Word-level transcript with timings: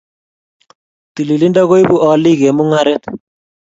Tililindo 1.15 1.61
koibu 1.69 1.95
olik 2.09 2.39
eng 2.47 2.55
mung'aret 2.57 3.03